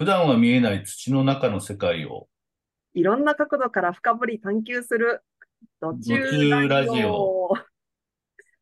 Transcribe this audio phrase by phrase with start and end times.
[0.00, 2.26] 普段は見えない土の中の世界を
[2.94, 5.22] いろんな角度から深掘り探求する
[5.78, 7.50] 途中ラジオ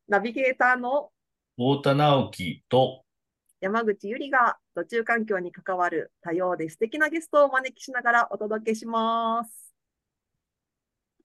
[0.09, 1.11] ナビゲーターの
[1.57, 3.05] 太田直樹と
[3.61, 9.73] 山口ゆりが途中環境に関わる多様で素敵なゲストをお招きしながらお届けします。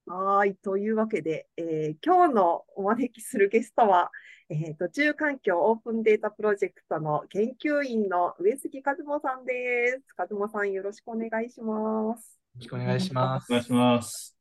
[0.05, 0.55] はい。
[0.57, 4.11] というわけで、えー今日のお招きするゲストは、
[4.53, 10.03] えー途中環境オープンデータプロジェクトの研究員の上杉和馬さんです。
[10.15, 12.39] 和馬さんよろしくお願いします。
[12.53, 13.51] よろしくお願いします。
[13.51, 14.37] お願いします。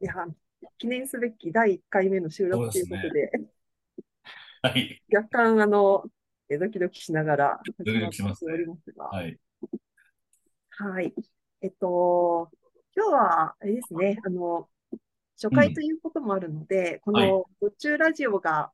[0.00, 0.14] いや、
[0.78, 3.30] 記念すべき第1回目の収録ということで、
[4.62, 5.00] はい。
[5.14, 6.04] 若干、あの、
[6.48, 9.38] えドキドキしながらドキドキしますね始まっておりますが、はい。
[10.70, 11.14] はい。
[11.60, 12.50] えっと、
[12.96, 14.68] 今日は、あれですね、あの、
[15.40, 17.28] 初回ということもあるので、こはい。
[17.28, 18.72] の途中ラジオが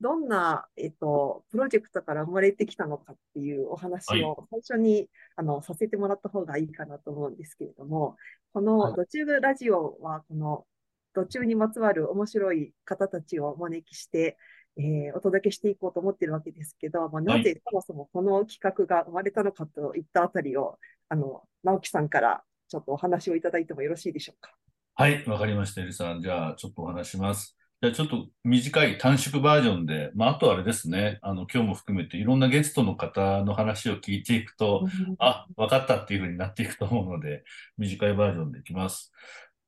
[0.00, 8.16] どんな、えっと、プロジェクトから生まれてきたのかっていうお話を最初に、あの、させてもらった方がいいかなと思うんですけれども、
[8.52, 8.92] こはい。
[8.92, 10.66] の途中ラジオは、この
[11.14, 14.36] 途中にまつわる面白い方たちをお招きして、
[14.78, 24.52] えーお届けしていこうと思ってるわけですけど、まあ、なぜそもそもこの企画が生まれたのかといったあたりを、あの、直樹さんからちょっとお話をいただいてもよろしいでしょうか？
[24.98, 25.22] はい。
[25.26, 26.22] わかりました、エリさん。
[26.22, 27.54] じゃあ、ちょっとお話します。
[27.82, 31.18] じゃあ、ちょっと短い短縮バージョンで、まあ、あとあれですね。
[31.20, 34.86] あの、今日も含めていろんなゲストの方の話を聞いていくと、
[35.18, 37.44] あ、わかったっていうふうになっていくと思うので、
[37.76, 39.12] 短いバージョンでいきます。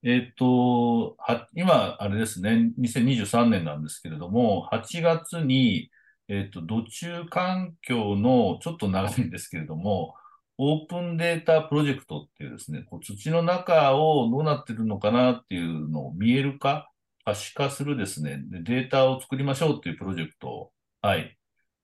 [0.03, 5.91] えっと、は、今、あれですね、2023年なんですけれども、8月に、
[6.29, 10.15] えっと、土中環境の、ちょっと長いんですけれども、
[10.59, 16.91] オープンデータプロジェクトっていうですね、こう土の中をどうなってるのかなっていうのを見える化、
[17.25, 21.39] 可視化するですね、でデータを作りましょうっていうプロジェクトを、はい、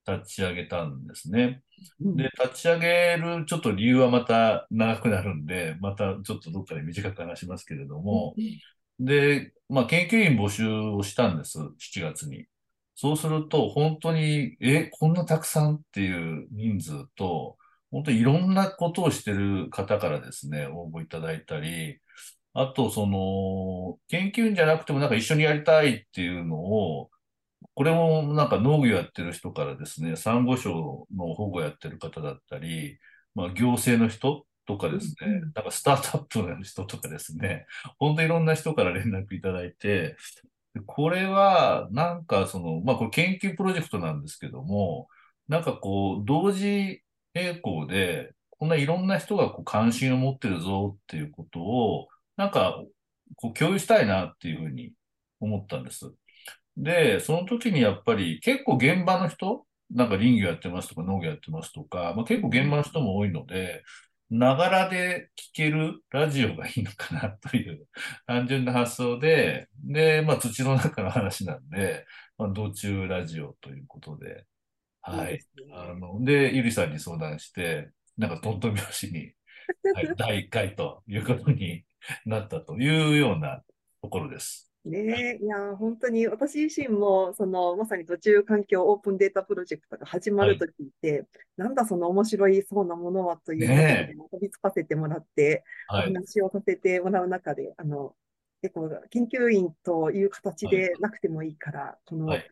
[0.06, 1.62] 立ち上げたんですね。
[2.00, 8.34] うんで、立ち上げるちょっと理由はまた長くなるんで、またちょっとどっかで短く話しますけれども、
[8.98, 12.46] で、まあ、研究員募集をしたんです、7月に。
[12.94, 17.56] そうすると、本当に、え、こんなたくさんっていう人数と、
[17.94, 22.00] 本当にいろんなことをしてる方からですね、応募いただいたり、
[22.52, 27.10] あと、その、研究員じゃなくてもなんか一緒にやりたいっていうのを、
[27.74, 32.98] これもなんか農業やってる人からですね、サンゴ礁の保護やってる方だったり、
[33.34, 37.66] まあ行政の人とかですねなんかスタートアップの人とかですね、
[37.98, 40.16] 本当いろんな人から連絡いただいて、
[40.74, 45.08] でこれはなんかその、まあこれ研究プロジェクトなんですけども、
[45.48, 47.03] なんかこう同時
[47.34, 52.82] 並行で、こんないろんな人がこう関心を持ってるぞっていうことを、なんか
[53.36, 54.92] こう共有したいなっていうふうに
[55.40, 56.12] 思ったんです。
[56.76, 63.82] で、その時にやっぱり結構現場の人、なんか林業やってますとか農業やってますとか、まあ、結構現場の人も多いので、
[64.30, 67.86] ながらで聞けるラジオがいいのかなという
[68.26, 72.06] 単純な発想で、で、まあ土の中の話なんで、
[72.38, 74.44] まあ道中ラジオということで、
[75.04, 75.38] はい。
[75.72, 79.34] あの、で、ゆりさんに相談して、なんかトントン拍子に、
[79.92, 81.84] はい、 第1回ということに
[82.24, 83.62] なったというような
[84.02, 84.70] ところです。
[84.84, 91.26] ねえ、いやー、本当に私自身も、その、まさに途中環境オープンデータプロジェクトが始まると聞いて、
[91.56, 96.12] なんだその面白いそうなものはというところねで飛びつかせてもらって、おはい。
[96.12, 98.14] 話をさせてもらう中で、あの、
[98.60, 102.50] 結構研究員という形でなくてもいいから、このはい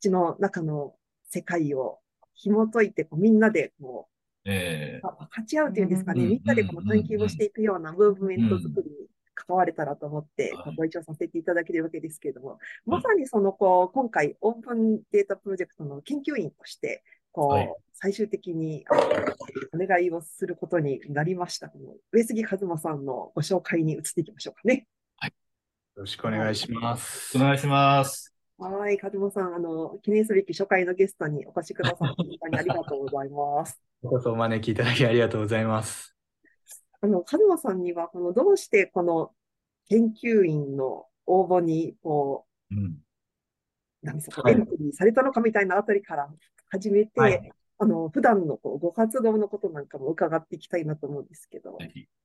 [0.00, 0.94] 土の中の
[1.30, 1.98] 世界を
[2.34, 4.08] 紐解いて、こうみんなでこ
[4.44, 8.96] えう、あ分かち合うというんですかね、うんみんなでこの探求をしていくようなムーブメント作りに
[9.34, 17.02] 関われたらと思ってはいご一緒させていただけるわけですけれども、まさにそのこう今回オープンデータプロジェクトの研究員として、
[17.32, 18.86] こう、はい最終的に
[19.74, 21.70] お願いをすることになりました。
[22.12, 24.86] 上杉和馬さんのご紹介に移っていきましょうかね。
[25.96, 27.36] よろしくお願いします。
[27.36, 28.29] お願いします。
[28.60, 33.80] はい、和馬さん、あの、記念すべき初回のゲストにお越しくださって本当にありがとうございます。
[34.02, 36.14] こそお招きいただきありがとうございます。
[37.00, 39.30] あの、和馬さんには、この、どうしてこの
[39.88, 42.78] 研究員の応募に、こうん。
[42.84, 42.92] う、
[44.02, 46.28] 何ですか、はいエントリーされたのかみたいなあたりから
[46.68, 51.78] 始めて、はいあの、普段のこうご活動のことなんかも伺っていきたいなと思うんですけど。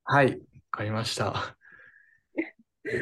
[0.04, 0.38] はい、わ
[0.70, 1.56] かりました。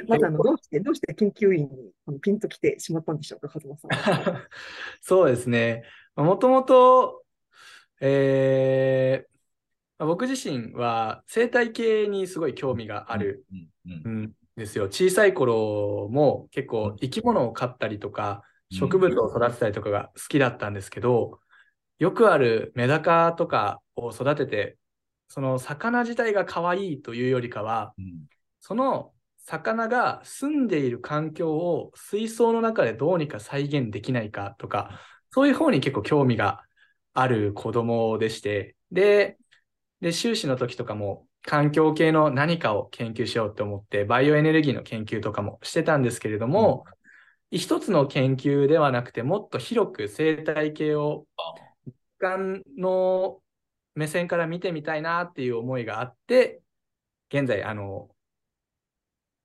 [0.07, 3.99] まずあの、どうして、どうして研究員にあのピンと来てしまったんでしょうか、 和馬さんは。
[5.01, 5.83] そうですね。
[6.15, 7.23] もともと、
[8.01, 9.33] えー
[9.99, 13.45] まあ僕自身は生態系にすごい興味がある
[14.05, 14.33] うん。
[14.55, 14.85] ですよ。
[14.85, 21.39] 小さい頃も結構生き物を飼ったりとか、植物を育てたりとかが好きだったんですけど、
[21.99, 24.77] よくあるメダカとかを育てて、
[25.29, 28.27] その魚自体が可愛いというよりかは、うん
[28.59, 29.12] その
[29.45, 34.99] 魚が住んでいる環境を水槽の中でどうにか再現できないかとか、
[35.31, 36.63] そういう方に結構興味が
[37.13, 39.37] ある子供でして、で、
[40.01, 46.85] で修士の時とかも環境系の何かを研究しようと思って、バイオエネルギーの研究とかもしてたんですけれども、
[47.51, 51.27] 一つの研究ではなくて、もっと広く生態系を
[52.19, 53.41] 眼の
[53.93, 56.61] 目線から見てみたいなっていう思いがあって、
[57.29, 58.09] 現在、あの、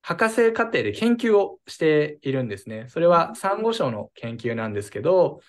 [0.08, 2.86] 博士課程で研究をしているんですね。
[2.88, 5.40] それはサンゴ礁の研究なんですけど、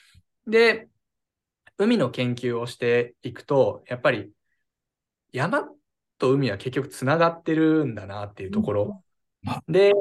[0.47, 0.89] で、
[1.77, 4.33] 海の研究をしていくと、やっぱり
[5.31, 5.63] 山
[6.17, 9.03] と海は結局つながってるんだなっていうところ。
[9.69, 9.93] で、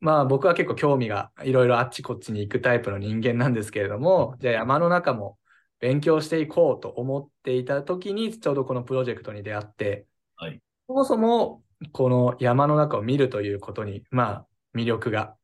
[0.00, 5.38] まあ僕は結構興味がいろいろあっちこっちに行くタイプの人間なんですけれども、じゃあ山の中も
[5.80, 10.04] 勉強していこうと思っていた時に、ちょうどこのプロジェクトに出会って、
[10.36, 11.62] はいそもそも
[11.92, 15.34] この山の中を見るということに、まあ魅力が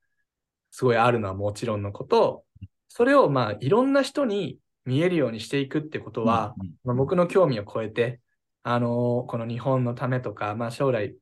[0.70, 2.44] すごいあるのはもちろんのこと、
[2.88, 8.20] それをまあいろんな人に見えるようにしていくってことは、うんまあ、僕の興味を超えて、
[8.62, 11.14] あのこの日本のためとか、まあ、将来、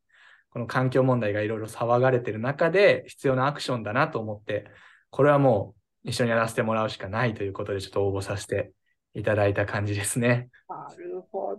[0.51, 4.67] この環境問題がいろいろ騒がれてる中で必要なアクションだなと思って、
[5.11, 5.75] これはも
[6.05, 8.73] う一緒にやらせてもらうしかないということで、ちょっと応募させて
[9.15, 10.49] いただいた感じですね。
[10.69, 11.50] なるほ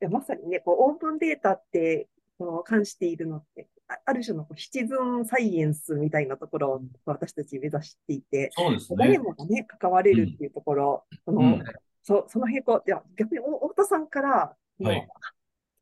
[0.00, 2.08] やまさにね、こうオープンデータって
[2.38, 9.18] こう関しているのって、あある種のこうシチズンサイエンスみたいなところを私たち目指していて、そうです誰ね。
[9.18, 11.64] もがね、関われるっていうところ、そのうん
[12.02, 15.08] そその並行、いや逆にお太田さんから、はい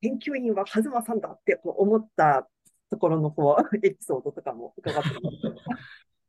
[0.01, 2.47] 研究員は和馬さんだってこう思った
[2.89, 5.37] ところのこう エピソードとかも伺ってます。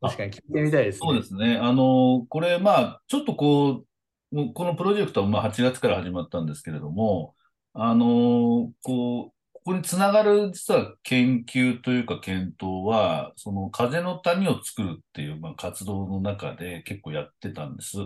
[0.02, 0.98] 確かに聞いてみたいですね。
[1.06, 1.56] そうですね。
[1.56, 3.84] あの、これ、まあ、ちょっとこ
[4.32, 7.34] うこのプロジェクトはまあ8月から始まったんですけれども、
[7.72, 17.96] あの、こう、ここにつながる実は研究というか検討は、その風の谷を作るっていう、まあ、活動の中で結構やってたんです。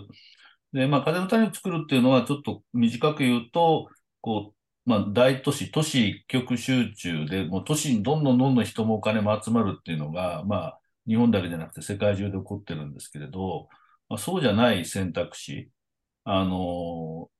[0.72, 3.88] で、まあ、風の谷を作るっていうのは、ちょっと短く言うと、
[4.20, 4.54] こ
[4.86, 13.68] う、まあ、大都市、都市一極集中で、もう都市にどんどんどんどん人もお金も集まるっていうのが、まあ、日本だけじゃなくて世界中で起こってるんですけれど、
[14.08, 15.70] まあ、そうじゃない選択肢、
[16.24, 17.30] あの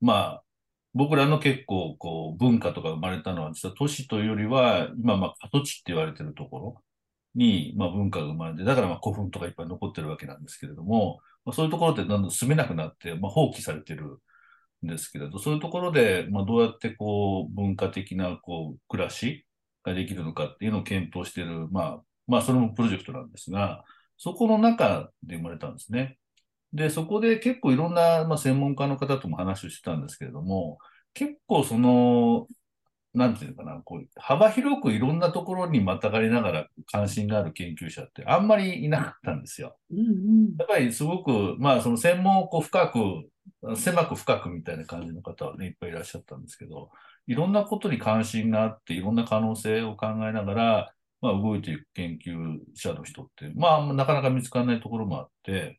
[0.00, 0.44] まあ、
[0.94, 6.82] 僕らの結構こう文化とか生まれたのは実は都市というよりは、今まあ過渡地って言われてるところ
[7.34, 14.18] に、まあ文化が生まれて、だからまあ古墳とかいっぱい残ってるわけなんですけれども、まあ、そういうところってどんどん住めなくなって、まあ放棄されてる
[14.84, 19.46] んですけれど、そういうところで、まあどうやってこう文化的なこう暮らし
[19.84, 23.84] ができるのかっていうのを検討している、まあ、まあそれもプロジェクトなんですが、
[24.18, 26.18] そこの中で生まれたんですね。
[26.72, 30.78] で、そこで結構いろんな、まあ、専門家の方とも話をしてたんですけれども、
[31.14, 32.46] 結構その、
[33.14, 39.76] なんていうのかな、こう、幅広くいろんなところにまたがりながら関心がある研究者ってあんまりいなかったんですよ。
[39.90, 46.90] うんうんやっぱりすごく、まあその専門をこう深く、狭く深くみたいな感じの方はね、いっぱいいらっしゃったんですけど、
[47.26, 55.78] いろんなことに関心があって、いろんな可能性を考えながら、まあ動いていく研究者の人って、まあなかなか見つからないところもあって、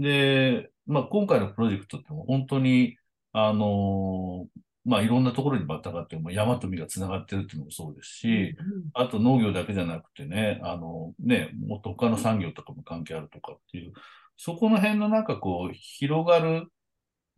[0.00, 2.96] で、まあ今回のプロジェクトってもう本当に、
[3.32, 4.46] あの
[4.84, 8.56] まあいろんなところにまたがって、もう山と海が繋がってるっていうのもそうですし、
[8.94, 13.92] あと農業だけじゃなくてね、あのね、もっと他の産業とかも関係あるとかっていう、
[14.36, 16.68] そこの辺のなんかこう、広がる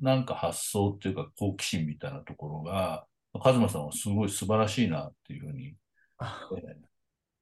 [0.01, 3.07] なんか発想っていうか好奇心みたいなところが、
[3.43, 5.75] カズマさんはすごい素晴らしいなっていうふうに、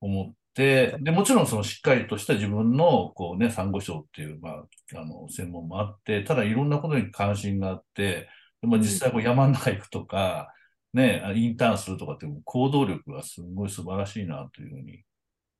[0.01, 4.65] 思って、で、もちろんそのしっかりとした自分のこうね、産後症っていう、まあ、
[4.97, 8.29] あの、専門もあって、ただいろんなことに関心があって、
[8.61, 10.53] でまあ、実際こう山の中行くとか、
[10.93, 15.05] ね、あインターンするとかっていう行動力がすごい素晴らしいなというふうに、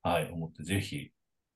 [0.03, 1.11] はい、思って、ぜひ、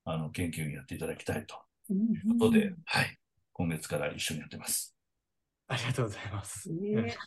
[0.06, 1.58] あの、研究員やっていただきたいと
[1.90, 3.18] うんいうことで、はい、
[3.52, 4.96] 今月から一緒にやってます。
[5.68, 6.72] ありがとうございます。
[6.72, 7.18] ね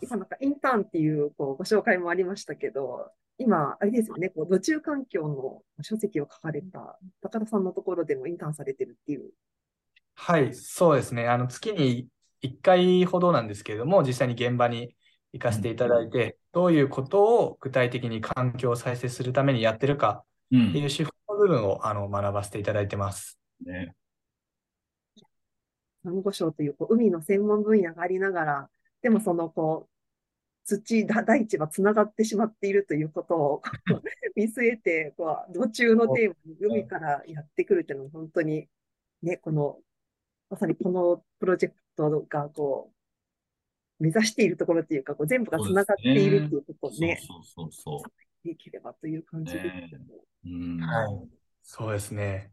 [0.00, 3.10] 今なんかインターンっていうこうご紹介もありましたけど、
[3.40, 9.30] 今、あれですよね、こう土中環境の書籍を書かれた高田さんのところでもインターンされてるっていう。
[10.14, 11.26] はい、そうですね。
[11.26, 12.06] あの月に
[12.42, 14.94] 1回ほどなんですけれども、実際に現場に
[15.32, 20.68] 行かせていただいて、どういうことを具体的に環境を再生するためにやってるかうん。
[20.68, 23.38] っていう手法の部分をあの学ばせていただいてます。
[23.64, 23.94] ね、
[26.04, 28.70] サンゴ礁というこう海の専門分野がありながら、
[29.00, 29.89] でもそのこう
[30.78, 33.62] 土だ大地はつながってしまっているということを
[34.36, 38.68] 見据えてこう土中のテーマに海からやってくるっていうのは本当に
[39.22, 39.78] ね、この
[40.48, 42.90] まさにこのプロジェクトがこ
[43.98, 47.20] う目指しているところっていうか、こう全部がつながっているっていうことをね、
[48.44, 50.14] できればという感じですけど。
[50.14, 50.48] う。
[50.48, 50.80] うん。
[50.80, 52.50] はいそうですね。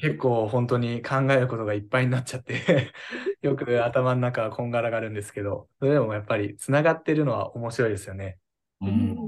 [0.00, 2.92] 結構本当に考えることがいっぱいになっちゃって
[3.42, 8.38] よく頭の中はこんがらがるんですけど、それでもやっぱりつながってるのは面白いですよね。
[8.80, 8.86] う。
[8.86, 9.18] うん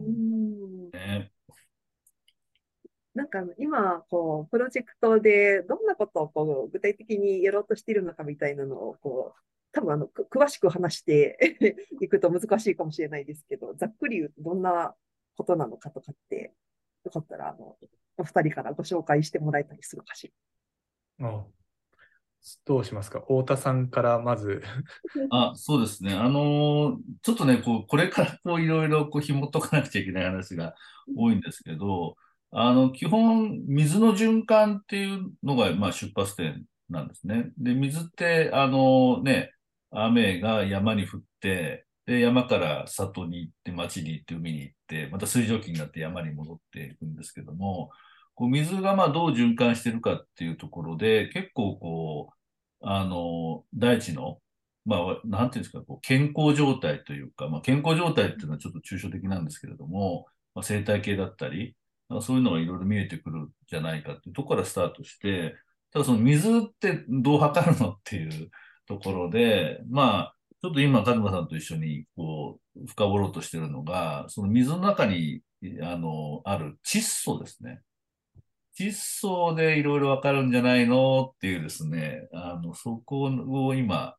[3.12, 9.40] なんか今、こう、プロジェクトでどんなことをこう具体的にやろうとしているのかみたいなのを、こう、
[9.72, 11.36] 多分あの、く詳しく話して
[12.00, 14.94] いくと難しいかもしれないですけど、ざっくり言うとどんな
[15.36, 16.54] ことなのかとかって、
[17.04, 17.76] よかったら、あの、
[18.20, 20.32] お二人からご紹介してもらえたりするかし
[21.18, 21.44] うん
[22.64, 23.20] どうしますか？
[23.20, 24.62] 太田さんからまず。
[25.30, 26.14] あ、そうですね。
[26.14, 30.74] あのーちょっとね、こう、これからこう、いろいろこう、紐解かなくちゃいけない話が
[31.14, 32.16] 多いんですけど、
[32.50, 37.52] あの、基本、水の循環っていうのが、まあ、出発点なんですね。
[37.58, 39.52] で、水って、あのね、
[39.90, 47.90] 雨が山に降って、で、山から里に行って、町に行って、海に行って、また水蒸気になって山に戻っていくんですけども、
[48.40, 52.34] こう水がまあどう循環してるかっていうところで、結構こう、
[52.80, 54.38] あの、大地の、
[54.86, 61.76] まあ、なんていうんですか、こう健康状態というか、まあ、健康状態っていうのはちょっと抽象的なんですけれども、まあ、生態系だったり、
[62.22, 65.54] そういうのがいろいろ見えてくるんじゃないかっていうところからスタートして、
[65.92, 68.50] ただその水ってどう測るのっていう
[68.86, 75.42] ところで、まあ、ちょっと今、カズマさんと一緒に、こう、深掘ろうとしてるのが、その水の中に、
[75.82, 77.82] あの、ある窒素ですね。
[78.80, 84.16] 窒素でいろいろわかるんじゃないのっていうですね、あの、そこを今、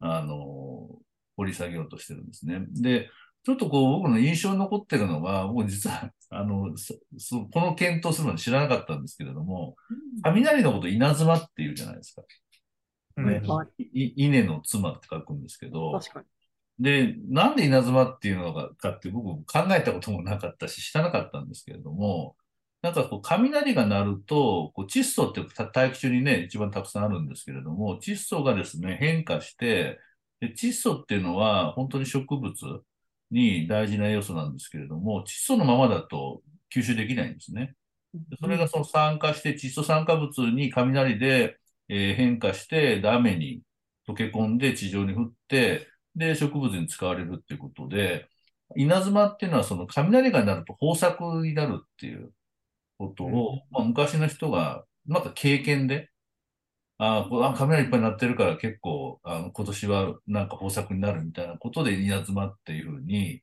[0.00, 0.88] あの、
[1.36, 2.66] 掘り下げようとしてるんですね。
[2.70, 3.08] で、
[3.44, 9.76] ちょっとこう、僕の印象に残ってるのは、僕実は、 あの、そそこの検討するのに知らなかったんですけれども、
[10.22, 12.22] 雷のこと稲妻っていうじゃないですか。
[13.16, 13.42] ね
[13.94, 16.26] 稲の妻って書くんですけど、確かに。
[16.78, 22.36] で、なんで稲妻っていうのがかって僕考えたこともなかったし、知らなかったんですけれども、
[22.82, 30.00] なんかこう雷が鳴ると、こう窒素ってた大気中にね、一番たくさんあるんですけれども、窒素がですね、変化して、
[30.40, 32.54] で窒素っていうのは本当に植物
[33.30, 36.42] に大事な要素なんですけれども、窒素のままだと
[36.74, 37.76] 吸収できないんですね。
[38.14, 41.58] でそれがその酸化して、窒素酸化物に雷で、
[41.88, 43.62] えー変化して、で雨に
[44.08, 48.28] 溶け込んで地上に降って、で、植物に使われるっていうことで、
[48.76, 52.32] 稲妻っていうのはその雷が鳴ると豊作になるっていう
[53.08, 56.10] ことを、まあ、昔の人が、なんか経験で、
[56.98, 63.42] あーこうあ、雷いっぱい鳴ってるから結構、あの、今年はなんか豊作になるみたいなことで稲妻っていうふうに、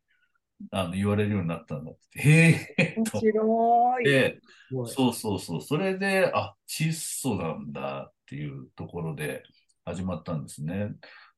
[0.71, 2.19] あの、言われるようになったんだって。
[2.19, 2.31] へ
[2.79, 3.19] え、面と。
[3.19, 4.05] 白い。
[4.05, 4.39] で、
[4.87, 5.61] そうそうそう。
[5.61, 9.43] それで、あ、窒素なんだっていうところで
[9.85, 10.91] 始まったんですね。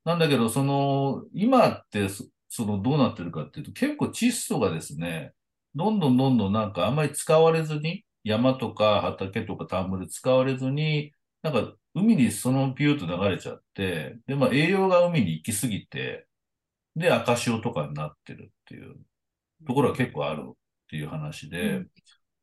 [0.03, 5.33] なんだけど、その、今ってそ、その、どうなってるかっていうと、結構窒素がですね、
[5.75, 16.27] どんどんどんどんなんかあんまり使われずに、山とか畑とか田んぼで使われずに、なんか海にそのピューと流れちゃって、で、まあ栄養が海に行き過ぎて、
[16.95, 18.95] で、赤潮とかになってるっていう
[19.67, 20.53] ところは結構あるっ
[20.89, 21.91] ていう話で、うん。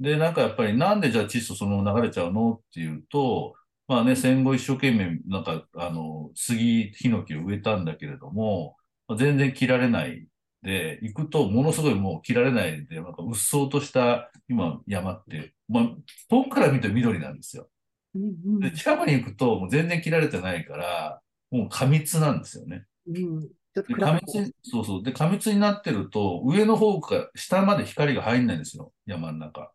[0.00, 3.54] で、なんかやっぱりなんでじゃあ窒素そのまま流れちゃうのっていうと、
[3.88, 8.76] まあね、戦後一生懸命なんかあの、杉、ヒノキを植えたんだけれども、
[9.08, 10.26] まあ全然切られない
[10.62, 15.84] で、行くとものすごいもう切られないで、なんかうっそうとした今山って、まあ
[16.28, 17.68] 遠くから見て緑なんですよ。
[18.14, 22.86] で、近くに行くともう全然切られてないから、もう過密なんですよね。
[23.06, 23.48] うん
[24.00, 25.02] 過密に、そうそう。
[25.02, 28.92] で、過密になってると、上の方から下まで光が入んないんですよ。
[29.06, 29.70] 山の中。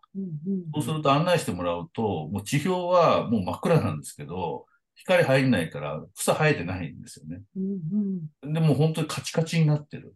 [0.73, 7.41] そうすると案内してもらうと、もう地表はもう真っ暗なんですけど、光入んないから草生えてないんですよね。
[7.55, 10.15] うんうんで、もう本当にカチカチになってる。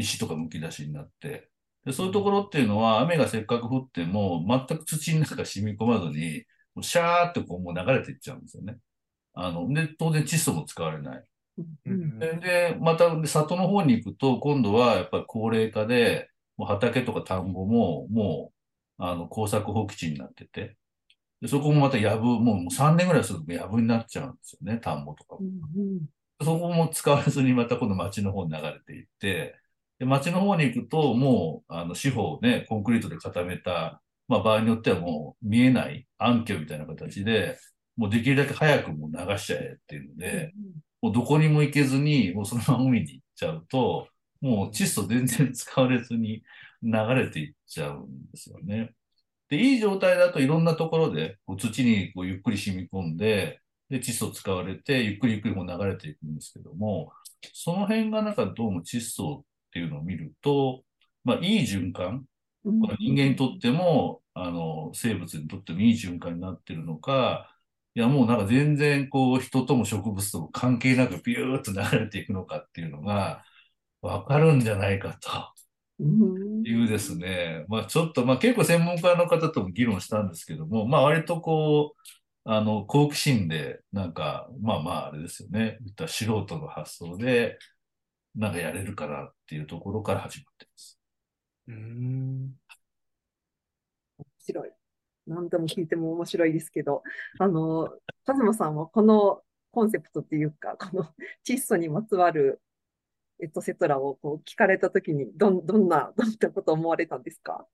[0.00, 1.48] 石とか剥き出しになって。
[1.84, 8.76] で、そういうところっていうのは、雨がせっかく降っても、全く土の中染み込まずに、もうシャーってこうもう流れていっちゃうんですよね。
[9.34, 11.24] あの、で、当然窒素も使われない。
[11.86, 18.52] うんで、でまた、で里の方に行くと、今度はやっぱり高齢化で、もう畑とか田んぼも、も
[18.98, 20.76] う、あの、耕作放棄地になってて、
[21.40, 25.40] でそこもまたやぶ、もうもう3年ぐらいするとやぶになっちゃうんですよね、田んぼとかも。
[25.40, 26.00] うんうん
[26.42, 29.60] そこも使われずにまた今度町の方に流れていって、
[30.00, 37.58] で町の方に行くと、もう、あの、四方をね、コンクリートで固めた、まあ場合によってはもう見えない暗渠みたいな形で、
[37.96, 40.54] もうできるだけ早くもう流しちゃえっていうので、
[41.02, 44.08] もうどこにも行けずに、もうそのまま海に行っちゃうと、
[44.40, 46.42] もう窒素全然使われずに
[46.82, 48.94] 流れていっちゃうんですよね。
[49.50, 57.12] で、いい状態だといろんなところでこう土にこうゆっくり染み込んで、で、窒素使われて、ゆっくりゆっくりもう流れていくんですけども、
[57.52, 60.84] その辺がなんかどうも窒素っていうのを見ると、
[61.24, 62.26] まあ、いい循環、
[62.64, 62.80] うん。
[62.80, 67.56] この人間にとっても、あの、生物にとってもいい循環になってるのか、
[67.94, 73.44] いや、もうなんか全然こう、人とも植物とも関係なくビューッと流れていくのかっていうのが、
[74.02, 75.30] わかるんじゃないかと。
[76.00, 76.62] うん。
[76.64, 82.00] いうですね、まあちょっと、まあ結構専門家の方とも議論したんですけども、まあ割とこう、
[82.44, 87.58] あの、好奇心で、なんか、まあまああれですよね、言ったら素人の発想で、
[88.34, 91.00] なんかやれるかなっていうところから始まってます。
[91.68, 92.54] うーん。
[94.18, 94.70] 面白い。
[95.26, 97.02] 何でも聞いても面白いですけど、
[97.38, 97.90] あの、
[98.24, 101.14] カズマさんはこのコンセプトっていうか、この
[101.46, 102.60] 窒素にまつわる
[103.40, 107.66] エトセトラをこう聞かれたときに、どん、どんな、 どんなことを思われたんですか？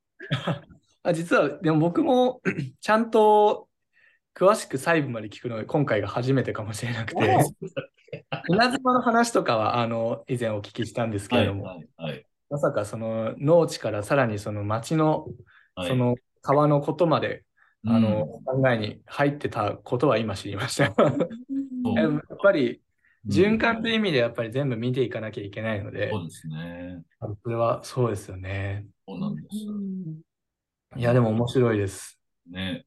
[1.02, 2.40] あ実は、でも僕も
[2.80, 3.65] ちゃんと
[4.36, 7.38] 詳しく細部まで聞くのが今回が初めてかもしれなくて、
[8.50, 12.26] 稲妻の話とかはあの以前お聞きしたんですけはい、れども、はい、はい。
[12.50, 15.26] まさかその農地からさらにその町の
[15.74, 17.44] はいその川のことまで、
[17.86, 20.84] あのうん考えに入ってたことは今知りました。
[21.96, 22.82] やっぱり
[23.26, 27.02] 循環といううん意味でやっぱり全部見ていかなきゃいけないので、そうですね。
[27.42, 28.86] それはそうですよね。
[29.08, 29.46] そうなんです。
[31.00, 32.20] いや、でも面白いです。
[32.50, 32.84] ね。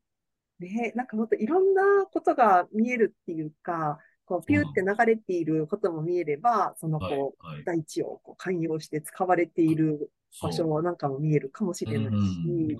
[0.60, 7.63] ね、なんかもっといろんなことが見えるっていうか、こうピューって流れていることも見えれば、そのはい、こうはい。
[7.63, 10.12] 大地をこう寛容して使われている
[10.42, 10.51] 場。
[10.51, 12.78] 所なんかも見えるかもしれないうんし、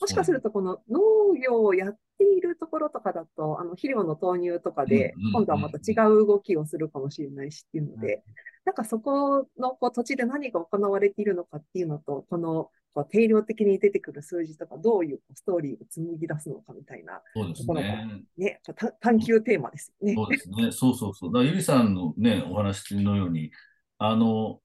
[0.00, 1.00] もしかするとこの農
[1.42, 8.22] 業をやっているところとかだと、あの肥料の投入とかで今度はまた違う動きをするかもしれないしっていうので、
[8.64, 18.22] なんかそこのこう土地で何が行われているのかっていうのと、このこう定量的に出てくる数字とか、どういうストーリーを紡ぎ出すのかみたいな、そうですところがね。
[18.36, 20.14] ね、た探求テーマですよね。
[20.14, 20.72] そうですね。
[20.72, 21.32] そうそうそう。
[21.32, 23.52] だゆりさんのね、お話のように、
[23.98, 24.60] あの、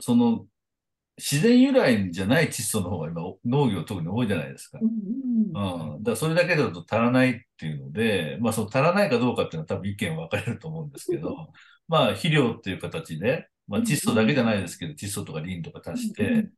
[0.00, 0.46] その、
[1.18, 4.84] 自然由来じゃない窒素の方が今、農業特に多いじゃないですかう。
[4.84, 4.88] ん
[5.54, 6.02] うんうん。
[6.02, 11.52] だそれだけだと足らないっていうので、まあその足らないかどうかっていうのは多分意見分かれると思うんですけど、
[11.88, 16.48] まあ肥料っていう形で、まあ窒素だけじゃないですけど、窒素とかリンとか足して、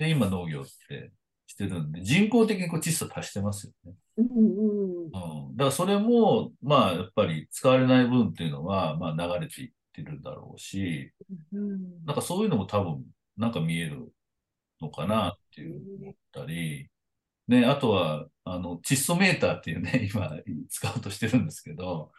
[0.00, 1.12] で、今農業って
[1.46, 3.92] してるんで、人工的にこう窒素足してますよね。
[4.16, 5.56] うんうんうん。
[5.56, 11.12] だからそれも、まあやっぱり使われない分っていうのは、まあ流れていってるんだろうし、
[11.52, 13.04] うんなんかそういうのも多分、
[13.36, 14.10] なんか見える
[14.80, 16.88] のかなっていう思ったり、
[17.46, 20.30] ね、あとは、あの、窒素メーターっていうね、 今
[20.70, 22.10] 使おうとしてるんですけど、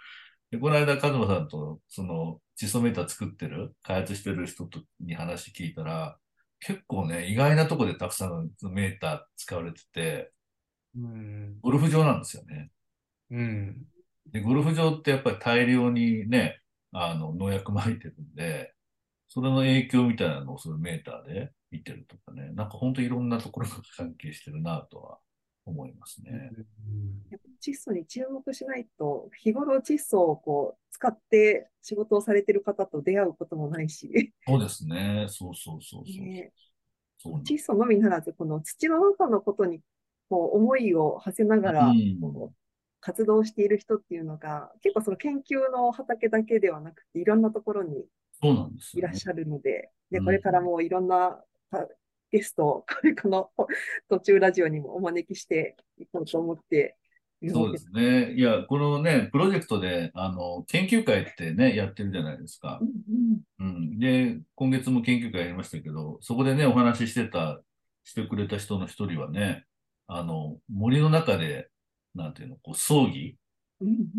[0.52, 6.20] でこの間、カズマさんと、その、窒素メーター作ってる、開発してる人とに話聞いたら、
[6.62, 10.32] 結構ね、意外なとこでたくさんメーター使われてて、
[10.96, 11.60] うん。
[11.62, 12.72] ゴルフ場なんですよね。
[13.32, 13.86] うん。
[14.32, 18.74] で、ゴルフ場ってやっぱり大量にね、あの、農薬撒いてるんで、
[19.28, 25.20] それの影響みたいなのをそのメーターで見てるとかね、なんか本当いろんなところが関係してるなとは
[25.66, 26.52] 思いますね。
[27.30, 35.26] やっぱ窒素に注目しないと、日頃窒素をこう使って仕事をされている方と出会うこともないし、そうですね。
[35.30, 36.26] そうそうそうそう。
[36.26, 36.52] ね。
[37.18, 39.82] そう窒素のみならず、この土の中のことに
[40.30, 42.20] こう思いを馳せながらうん。
[42.20, 42.56] こう
[43.04, 48.06] 活動している人っていうのが、結構その研究の畑だけではなくて、いろんなところに
[48.40, 49.10] そうなんですよね。
[49.10, 50.26] いらっしゃるので、で、うん。
[50.26, 51.88] これからもいろんなた
[52.32, 53.52] ゲストを、こ れこの
[54.10, 56.98] 途中ラジオにもお招きしていこうと思って
[57.50, 58.34] そうですね。
[58.34, 62.86] いや、このね、プロジェクトで、あの、研究会ってね、やってるじゃないですかう。
[62.86, 64.00] んうん。
[64.00, 67.60] で、今月も研究会やりましたけど、そこでね、お話ししてた、
[68.04, 69.66] してくれた人の一人はね、
[70.06, 71.70] あの、森の中で、
[72.14, 73.38] なんていうの、こう、葬儀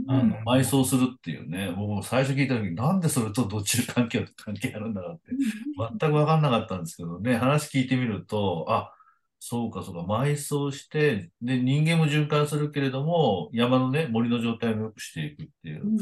[0.09, 0.33] あのうん。
[0.44, 5.37] 埋葬するっていうね、僕も最初聞いた時になんでそれとどっち関係関係あるんだろうって、
[5.77, 8.92] 全く分かんなかったんですけどね、話聞いてみると、あ、
[9.38, 15.98] そうかそうか、埋葬して、で、人間も循環するけれども、山のね、森の状態も良くしていくっていうう、ん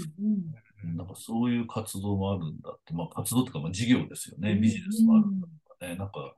[0.85, 0.97] うん。
[0.97, 4.61] なんかそういう活動もあるんだって、まあ活動とかまあ事業ですよね、うん。
[4.61, 6.35] ビジネスもあるんだとかね、なんか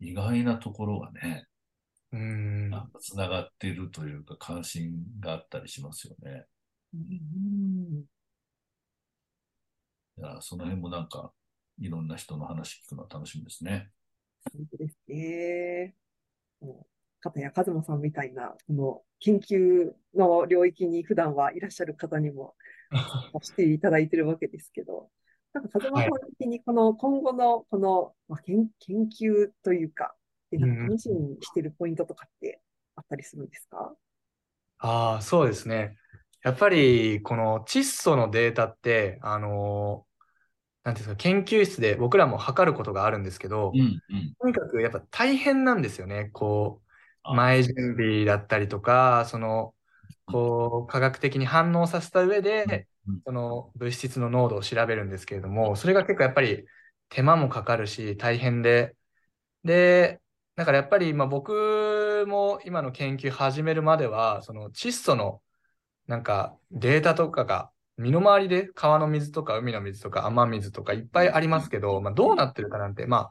[0.00, 1.46] 意外なところがね、
[2.16, 2.70] うん。
[2.70, 2.88] な
[3.28, 6.46] がっているというか関心があったりしますよね。
[6.94, 8.04] うん
[10.18, 11.30] いや、その辺もなんか、
[11.78, 13.90] いろんな人の話聞くのは楽しみですね。
[14.50, 15.94] 本当ですね。
[16.60, 22.54] もう片や和馬さんみたいな、この研究の領域に普段はいらっしゃる方にも
[23.42, 25.10] していただいてるわけですけど、
[25.52, 30.15] なんか和馬さん的にこの今後のこの、まあ、研研究というか、
[30.50, 32.60] でなんか楽しみにしてるポイントとかって
[32.94, 33.94] あったりするんですか？
[34.78, 35.96] ああ、そうですね。
[36.42, 40.06] やっぱりこの窒素のデータって、あの
[40.84, 43.82] なんていうんですか、研究室で僕らも測ることがあるんですけど、うん、う
[44.16, 44.34] ん。
[44.40, 46.30] とにかくやっぱ大変なんですよね。
[46.32, 46.90] こう、
[47.24, 49.74] あ前準備だったりとか、その、
[50.26, 56.66] こう、科学的に反応させた上でうん、その物質の濃度を調べるんですけれども、それが結構やっぱり
[57.08, 58.96] 手間もかかるし、大変で、
[59.64, 60.20] で、
[60.56, 65.42] だからやっぱり今僕も今の研究始めるまでは、その窒素の
[66.06, 73.30] なんかデータとかが身の回りで川の水とか海の水とか雨水とかいっぱいありますけど、まあ、どうなってるかなんて、ま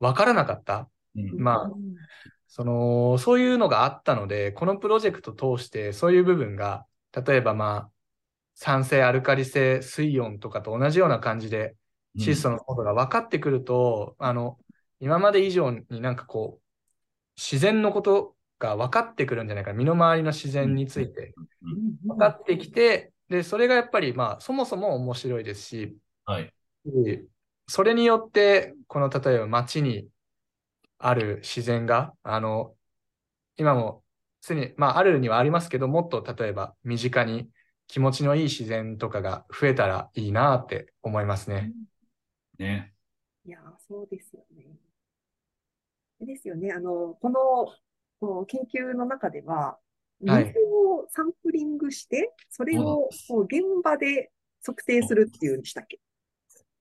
[0.00, 0.88] わからなかった。
[1.16, 1.38] うん。
[1.38, 1.70] まあ
[2.48, 7.90] その、そういうのがあったので、このプロジェクト通してそういう部分が、例えばまあ、
[8.54, 11.76] 酸性、アルカリ性、水温とかと同じような感じで、
[12.18, 14.58] 窒素の濃度が分かってくると、あの、
[15.00, 16.64] 今まで以上になんかこう、
[17.36, 21.34] 自然のことが分かってくるんじゃないか、身の回りの自然について
[22.08, 26.52] 分かってきて、で、それがやっぱりまあ、そもそも面白いですし、はい。
[26.84, 27.24] で
[27.68, 30.08] それによって、この例えば街に
[30.98, 32.76] ある自然が、あの、
[33.56, 34.04] 今も
[34.40, 37.50] すでに、まあ、あるにはありますけど、もっと例えば身近に
[37.88, 41.72] 気持ちのいい自然とかが増えたらいいなって思いますね。
[42.58, 42.94] ね。
[43.46, 44.45] いやー、そうですよね。
[46.26, 46.72] ですよね。
[46.72, 47.72] あの、この、
[48.20, 49.78] この研究の中では、
[50.24, 50.44] はい。
[50.46, 54.30] 水をサンプリングして、それをこう現場で
[54.64, 55.98] 測定するっていうんでしたっけ？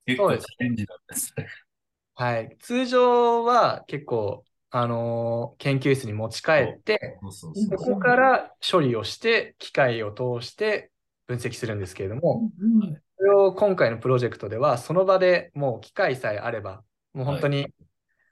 [0.06, 1.34] 結構チャレンジなんです。
[1.38, 1.48] ね。
[2.16, 2.58] はい。
[2.60, 10.92] 通常は結構、あのー研究室に持ち帰って、そこから処理をして、機械を通して
[11.28, 17.68] 分析するんですけれども、うんそれを今回のプロジェクトでは、その場でもう機械さえあれば、もう本当に、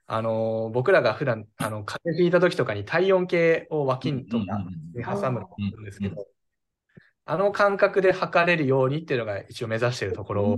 [0.05, 4.43] あのー僕らが普段あの風邪ひいた時とかに体温計を脇にとか
[4.95, 6.27] に挟むと思うんですけうんど、
[7.25, 10.57] あの感覚で測れるようにっていうのが一応目指しているところを、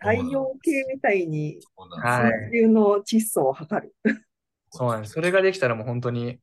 [0.00, 3.94] 太陽系みたいにそうなんですはい水中の窒素を測る。
[4.70, 5.14] そうなんです。
[5.14, 6.38] それができたらもう本当に、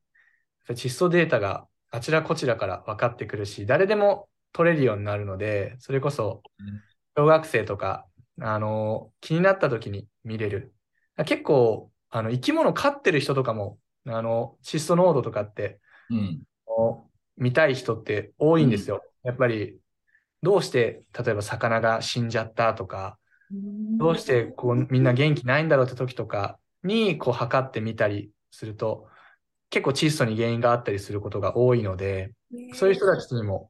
[0.70, 6.82] 窒素データがあちらこちらから分かってくるし、誰でも取れるようになるので、それこそうん
[7.18, 8.06] 小学生とか、
[8.42, 10.74] あの気になった時に見れる。
[11.26, 16.44] 結構、あの生き物飼ってる人とかも、あの窒素濃度とかってうん。
[17.38, 19.02] 見たい人って多いんですよ。
[19.24, 19.78] やっぱり、
[20.42, 23.18] どうして例えば魚が死んじゃったとか、
[23.98, 29.08] どうしてこうみんな元気ないんだろうって時とかにこう測ってみたりすると
[29.70, 32.32] 結構窒素に原因があったりすることが多いので
[32.74, 33.70] そういう人たちにも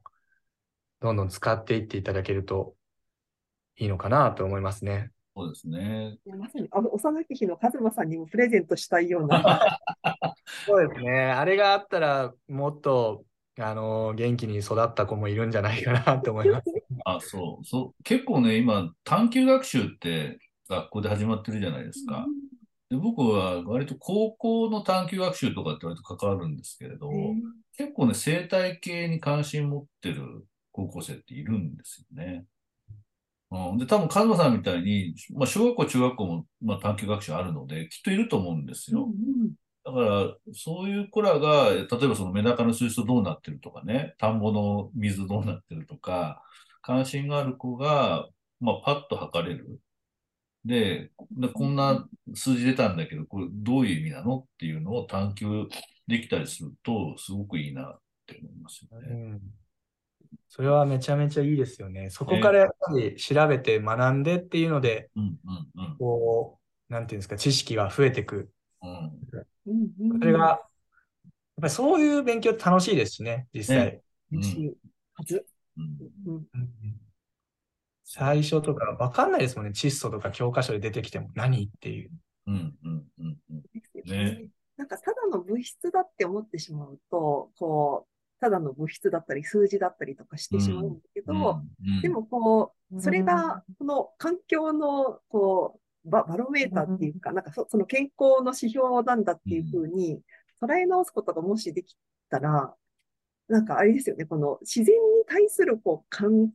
[1.00, 2.74] どんどん使っていっていただけると
[3.78, 5.10] いいのかなと思いますね。
[5.36, 6.16] そうですね。
[6.38, 9.78] まさにあの幼き日のカズマさんにもプレゼントしたいような。
[10.66, 11.24] そうですね。
[11.24, 13.24] あれがあったらもっと
[13.58, 16.64] あの元気に育った子もいるんじゃないかなと思います。
[17.04, 17.64] あ、そう。
[17.66, 18.02] そう。
[18.02, 22.26] 結構ね、今、探究学習って学校で始まってるじゃないですか。
[22.88, 27.10] で僕は割と高校の探究学習とかって割と関わるんですけれど、
[27.76, 32.44] 結構ね、生態系に関心持ってる高校生っているんですよね。
[33.50, 39.08] うん、で、多分、カズマさんみたいに、まあ、小学校、中学校も、まあ、探究学習あるので、きっといると思うんですよ。
[39.84, 46.42] だから、そういう子らが、例えばそのメダカの水質どうなってるとかね、田んぼの水どうなってるとか、
[46.82, 48.28] 関心がある子が、
[48.58, 49.80] まあ、パッと測れる。
[50.64, 55.68] で、でこんな数字出たんだけど、これどういう意味なのっていうのを探求
[56.08, 59.08] できたりすると、すごくいいなって思いますよね。
[59.08, 59.40] うん
[60.56, 62.08] それはめちゃめちゃいいですよね。
[62.08, 65.10] そこからやっぱり調べて学んでっていうので。
[65.98, 68.48] こう、なんていうんですか、知識が増えていく。
[68.82, 70.58] うん、それが、やっ
[71.60, 74.00] ぱりそういう勉強って楽しいですしね、実際。
[74.32, 74.42] うん。
[75.76, 77.00] うんうん
[78.08, 79.72] 最初とかわかんないですもんね。
[79.72, 82.10] 窒素とか教科書で出てきても何っていう。
[82.46, 84.50] うん、うん、うん、うん。
[84.76, 91.32] なんかただの物質だって思ってしまうと、こう、ただの物質だったり数字だったりとかしてしまうんだけど、
[91.84, 100.20] うんでもこう、それが、この環境の、こう、ババロメーターっていうか、なんかそその健康の指標なんだっていうふうに
[100.62, 101.96] 捉え直すことがもしでき
[102.30, 102.74] たら、
[103.48, 106.50] なんかあれですよね、この自然に対するこう感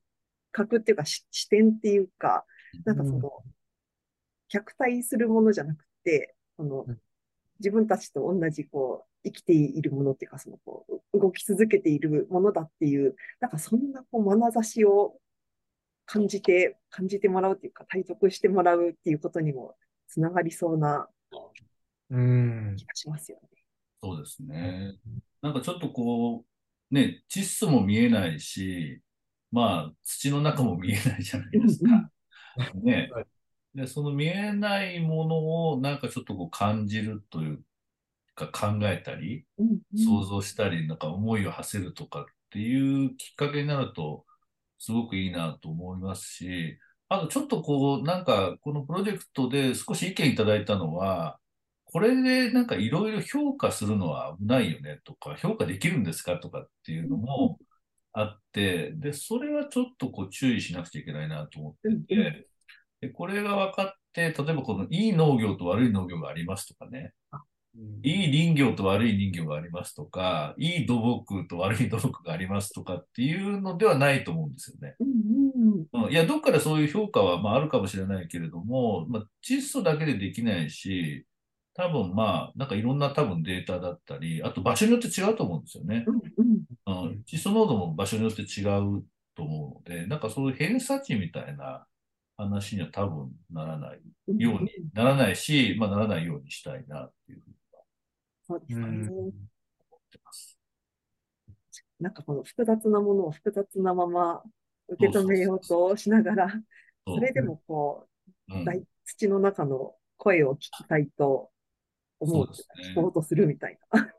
[0.52, 2.46] 覚っていうかし視点っていうか、
[2.86, 3.44] なんかその、
[4.48, 7.02] 客対するものじゃなくて、このうん。
[7.62, 15.16] 自分たちと同じこう生きているものっていうか、そのこう動き続けているものだっていう、なんかそんなこう眼差しを
[16.06, 19.76] 感じて、感じてもらうっていうか、体得してもらうっていうことにも
[20.08, 21.08] つながりそうな
[22.10, 22.76] うん。
[22.78, 23.48] 気がしますよね。
[24.04, 24.96] そうですね。
[25.42, 26.44] なんかちょっとこ
[26.92, 29.02] う、ね、窒素も見えないし、
[29.52, 32.12] まあ、土の中も見えないじゃないですか。
[32.84, 33.10] ね。
[33.74, 37.64] で、その見えないものをなんかちょっとこう感じるという
[38.36, 40.00] か考えたり、うんうん。
[40.00, 44.26] 想像したり、なんか思いを馳せるとかっていうきっかけになると、
[44.80, 51.40] すごくいいなと思いますし、あとちょっとこう、なんかこのプロジェクトで少し意見いただいたのは、
[51.86, 57.60] これでなんかいろいろ評価するのは危ないよねとか、評価できるんですかとかっていうのも
[58.14, 62.48] あって、で、それはちょっとこう注意しなくちゃいけないなと思ってうんて、
[63.02, 67.40] で、これが分かって、例えばこのいい農業と悪い農業がありますとかね、うん
[68.04, 74.96] いい林業と悪い林業がありますとか、いい土木と悪い土木がありますとかっていうのではないと思うんですよね。
[75.00, 75.08] うん
[75.94, 76.12] うんうん。
[76.12, 81.26] いや、どっかでそういう評価はまああるかもしれないけれども、まあ、窒素だけでできないし、
[81.74, 86.06] 多分まあ、なんかいろんな多分データだったり、あと場所によって違うと思うんですよね。
[86.08, 89.04] うん窒素濃度も場所によって違う
[89.36, 91.86] と思うので、なんかそういう偏差値みたいな
[92.38, 97.61] 話には多分ならないうんようにならないし、まあならないようにしたいなっていうふうにう
[98.52, 99.34] そうですね。
[102.00, 104.44] なんかこの複雑なものを複雑なまま
[104.88, 106.48] 受け止めようとしながら、
[107.08, 108.08] それでもこ
[108.50, 111.52] うんう、大土の中の声を聞きたいと
[112.20, 114.14] 思うそうね聞こうとするみたいな。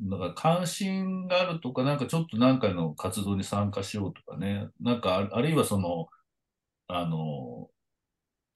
[0.00, 6.08] だから関心があるとか、なんかちょっと何かの活動に参加しようとかね、なんかああるいはその、
[6.88, 7.70] あの、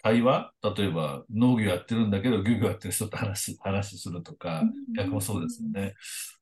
[0.06, 0.52] 対話？
[0.62, 4.62] 例えば農業やってるんだけど漁業やってる人と話す、話するとか、
[4.96, 5.94] 逆もそうですよね。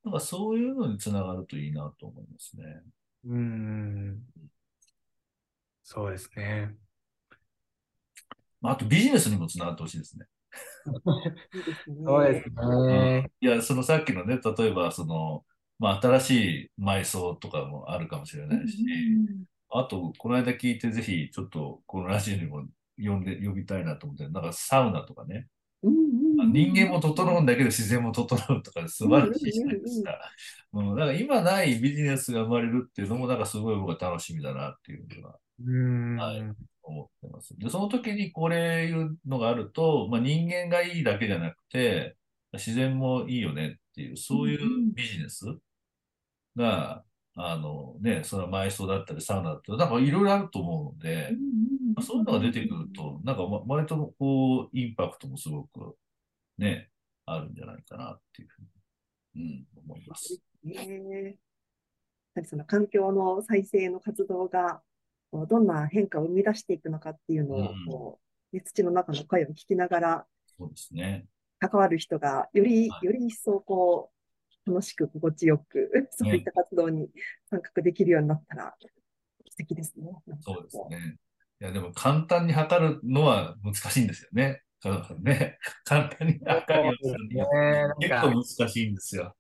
[0.05, 2.65] なんかそういうのにつながるといいなと思いますね。
[3.27, 4.19] うん。
[5.83, 6.75] そうですね。
[8.61, 10.27] まあ、あとビジネスにもつながってほしいですね。
[11.55, 11.97] いいですね。
[12.05, 13.31] そうですね。
[13.41, 15.43] いや、そのさっきのね、例えばその、
[15.79, 16.31] まあ新し
[16.65, 18.85] い埋葬とかもあるかもしれないし、
[19.71, 22.65] あと、この間聞いて、ぜひ、ちょっと、このラジオにも
[22.99, 25.49] 呼んで、呼びたいなと思って、なんかサウナとかね、
[25.83, 30.19] うんうんうん人間も整うんだけど自然も整うとか素晴らしいじゃないですか。
[30.73, 36.17] うん、だから今ないビジネスが生まれるっていうのも、なんかすごい僕は楽しみだなっていうのはうん。
[36.17, 36.43] はい
[36.85, 37.57] 思ってます。
[37.59, 42.17] で、その時にこれいうのがあると、まあ人間がいいだけじゃなくて、
[42.53, 45.47] 自然もいいよねっていう、そういうビジネス
[46.57, 47.05] が、
[47.37, 55.97] あのね、その埋葬だったりサウナだったり、なんかいろいろあると思うので、まあそういうのが出てくると、なんかわ割とこう、インパクトもすごく
[56.59, 56.91] ね、
[57.27, 58.63] あるんじゃないかなっていうふう
[59.39, 60.41] に、うん、思います。
[60.63, 61.39] ねえ
[62.35, 64.83] やはりその環境の再生の活動が
[65.33, 68.19] どんな変化を生み出していくのかっていうのをうんこ
[68.53, 70.27] う、ね土の中の声を聞きながら
[70.57, 71.27] そうですね。
[71.59, 74.13] 関わる人がよりはいより一層こ
[74.65, 77.09] う楽しく心地よくそういった活動に
[77.51, 78.75] 参画できるようになったら
[79.51, 80.13] 素敵ですね。
[80.41, 81.17] そうですこね。
[81.65, 84.61] いや、でも簡単に測るのは難しいんですよね。
[84.81, 85.59] そうね。
[85.85, 89.35] 簡単に測るようにするには結構難しいんですよ。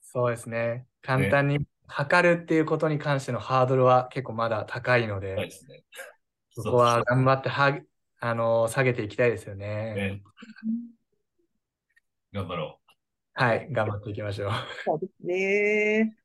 [0.00, 0.86] そうですね。
[1.00, 5.84] 簡単に測るっていうことに関してのハードルは結構まだ高いので、はいですね。
[6.50, 7.80] そこは頑張っては
[8.18, 9.94] あの下げていきたいですよね。
[9.94, 10.22] ね
[12.32, 12.80] 頑張ろ
[13.34, 14.50] はい、頑張っていきましょう。
[14.84, 16.16] そうですね。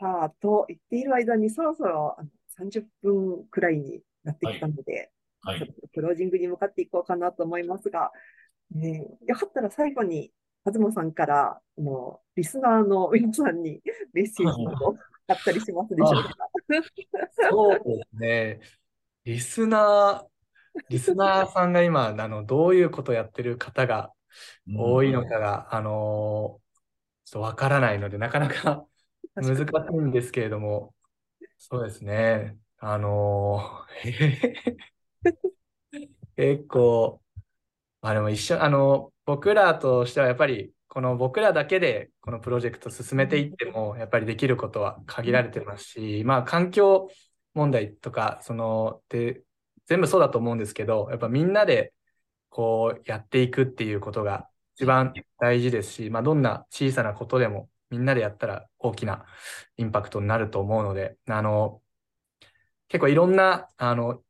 [0.00, 5.10] さあ、と言っている間にそろそろあの30分くらいになってきたので、
[5.44, 5.48] う。
[5.48, 5.74] はい。
[5.94, 8.12] クロージングに向かっていこうかなと思いますが、
[8.76, 10.32] えーよかったら最後に、
[10.64, 13.80] 東さんから、あのリスナーの皆さんに
[14.12, 14.96] メッセージなど
[15.28, 16.36] あったりしますでしょうか？
[17.50, 18.60] そうですね。
[19.24, 24.12] リスナー、リスナーさんが今、あのどういうことをやってる方が
[24.76, 26.60] 多いのかが、あのちょ
[27.30, 28.84] っとわからないので、なかなか
[29.36, 30.94] 難しいんですけれども、
[31.56, 32.58] そうですね。
[32.80, 33.60] あの
[36.36, 37.20] 結構、
[38.02, 47.10] まあでも一緒、あの、僕らとしてはやっぱり、この僕らだけでこのプロジェクト進めていっても、やっぱりできることは限られてますし、まあ環境
[47.54, 49.42] 問題とか、その、で、
[49.86, 51.94] 全部そうだと思うんですけど、やっぱみんなで
[52.50, 59.26] こうやっていくっていうことが一番大事ですし、まあどんな小さなことでもみんなでやったら大きな
[59.78, 61.82] インパクトになると思うので、あの、
[62.88, 64.22] 結構いろんな、あの、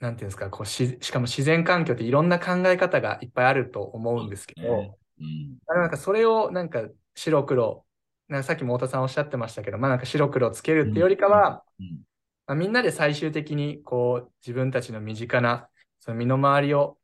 [0.00, 4.96] なんていうんですか、こうし、しかも自然環境っていろんな考え方がいっぱいあると思うんですけど、ね。
[5.20, 5.58] うん。
[5.66, 6.82] なんかそれをなんか
[7.14, 7.84] 白黒、
[8.28, 12.02] なんかさっきも太田さんおっしゃってましたけど、まあなんか白黒つけるってよりかは、うん。
[12.46, 16.96] まあ、みんなで最終的にこう自分たちの身近なその身の回りを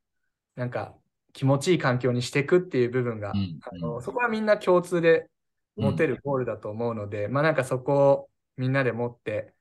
[0.55, 0.95] なんか
[1.33, 3.59] 気持ちいい環境にしていくっていう部分が、うん。
[3.63, 5.29] あのそこはみんな共通で
[5.77, 9.55] 持てるゴールだと思うので、まあなんかそこをみんなで持って、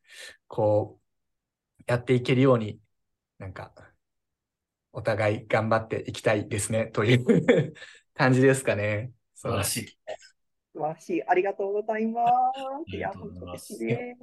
[0.48, 1.01] こう、
[1.88, 2.80] やっていけるように、
[3.38, 3.74] なんか、
[4.94, 7.74] お互い頑張っていきたいですね、という
[8.14, 9.12] 感じですかね。
[9.36, 9.88] 素晴らしい。
[10.74, 11.24] 素晴らしい。
[11.24, 12.28] ありがとうございま
[12.88, 12.96] す。
[12.96, 14.16] いや、本当ですね。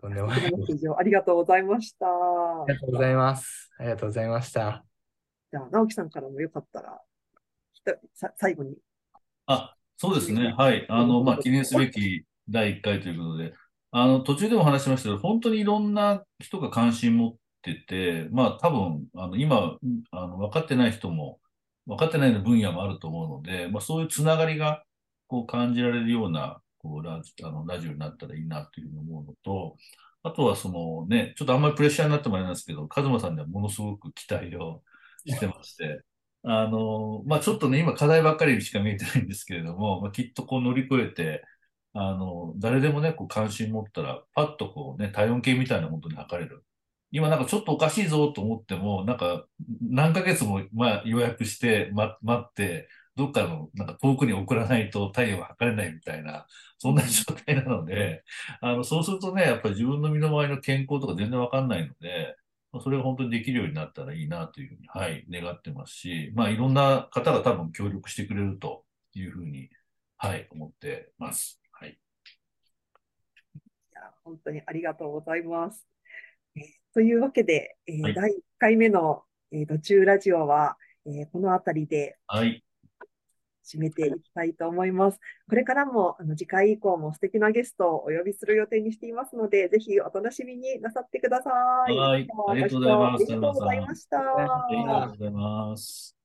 [0.00, 0.40] とんでもない。
[0.98, 2.06] ありがとうございました。
[2.06, 3.72] ありがとうございます。
[3.78, 4.84] ありがとうございました。
[5.50, 7.00] じゃあ、直樹さんからもよかったら、
[7.72, 8.76] ひとさ最後に。
[9.46, 10.52] あ、そうですね。
[10.56, 10.86] はい。
[10.88, 13.54] あの、まあ、記念すべき第1回ということで、
[13.90, 19.78] あの、途中でも話しましたけど、本当にいろんな人が関心持ってて、まあ、多分、あの、今、
[20.10, 21.40] あの、分かってない人も、
[21.86, 24.84] 分かってない分野もあると思うので、まあ、そういうつながりが、
[25.28, 29.76] こう、感じられるような、こう、ラジあのラジオになったらいいなというふうに思うのと、
[30.22, 34.82] あとはそのね、ちょっとあんまりプレッシャーになってもあれなんですけど、カズマさんにはものすごく期待を
[35.26, 36.02] してまして、
[36.42, 41.44] あの、まあ、ちょっとね、今課題ばっかりしか見えてないんですけれども、まあ、きっとこう乗り越えて、
[41.98, 46.64] あの、誰でもね、こう関心持ったら、パッとこうね、体温計みたいなものに測れる。
[47.10, 49.46] 今なんかちょっとおかしいぞと思っても、なんか
[49.80, 56.46] 何ヶ月もまあ予約して、ま、待って、どっかのなんか遠くに送らないと体温が測れないみたいな、
[56.78, 58.24] そんな状態なので、
[58.60, 62.36] あの、そうするとね、やっぱり自分の身の回りの健康とか全然わかんないので、
[62.82, 69.70] それが本当にできるようになったらいいなというふうに、はい、願ってますし、まあいろんな方が多分協力してくれるというふうに、
[70.18, 71.60] はい、思ってます。
[74.26, 75.86] 本当にありがとうございます。
[76.56, 82.62] え ーというわけで、えーはい第1回目の、えー、途中ラジオは、えーこの辺りではい。
[83.64, 85.18] 締めていきたいと思います。
[85.48, 91.50] これからもあの次回以降も素敵なゲストをお呼びする予定にしていますので、ぜひお楽しみになさってくださ
[91.88, 91.96] い。
[91.96, 94.18] はいありがとうございますありがとうございました。
[94.18, 96.15] ありがとうございます。